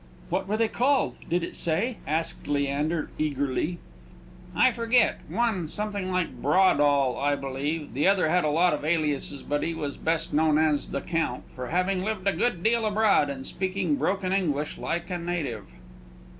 [0.29, 1.17] "What were they called?
[1.29, 3.77] Did it say?" asked Leander, eagerly.
[4.55, 9.43] "I forget one something like Bradawl, I believe; the other had a lot of aliases,
[9.43, 13.29] but he was best known as the 'Count,' from having lived a good deal abroad,
[13.29, 15.65] and speaking broken English like a native."